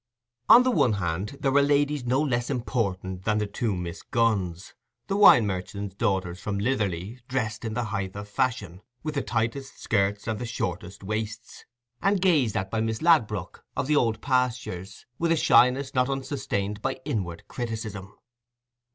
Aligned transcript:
On 0.49 0.63
the 0.63 0.71
one 0.71 0.93
hand, 0.93 1.37
there 1.41 1.51
were 1.51 1.61
ladies 1.61 2.05
no 2.05 2.19
less 2.23 2.49
important 2.49 3.23
than 3.23 3.37
the 3.37 3.45
two 3.45 3.75
Miss 3.75 4.01
Gunns, 4.01 4.73
the 5.05 5.15
wine 5.15 5.45
merchant's 5.45 5.93
daughters 5.93 6.39
from 6.39 6.57
Lytherly, 6.57 7.19
dressed 7.27 7.63
in 7.63 7.75
the 7.75 7.83
height 7.83 8.15
of 8.15 8.27
fashion, 8.27 8.81
with 9.03 9.13
the 9.13 9.21
tightest 9.21 9.79
skirts 9.79 10.27
and 10.27 10.39
the 10.39 10.45
shortest 10.47 11.03
waists, 11.03 11.65
and 12.01 12.19
gazed 12.19 12.57
at 12.57 12.71
by 12.71 12.81
Miss 12.81 13.03
Ladbrook 13.03 13.63
(of 13.77 13.85
the 13.85 13.95
Old 13.95 14.23
Pastures) 14.23 15.05
with 15.19 15.31
a 15.31 15.35
shyness 15.35 15.93
not 15.93 16.09
unsustained 16.09 16.81
by 16.81 16.99
inward 17.05 17.47
criticism. 17.47 18.15